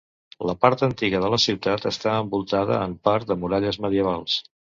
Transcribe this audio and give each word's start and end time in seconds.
La 0.49 0.53
part 0.63 0.79
antiga 0.87 1.19
de 1.23 1.29
la 1.33 1.39
ciutat 1.43 1.85
està 1.91 2.15
envoltada 2.23 2.81
en 2.87 2.97
part 3.11 3.29
de 3.33 3.39
muralles 3.45 3.79
medievals. 3.87 4.41